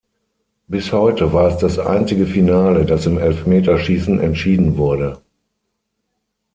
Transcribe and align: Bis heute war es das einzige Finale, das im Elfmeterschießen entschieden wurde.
Bis 0.67 0.91
heute 0.93 1.31
war 1.31 1.49
es 1.49 1.57
das 1.59 1.77
einzige 1.77 2.25
Finale, 2.25 2.85
das 2.87 3.05
im 3.05 3.19
Elfmeterschießen 3.19 4.19
entschieden 4.19 4.75
wurde. 4.75 5.21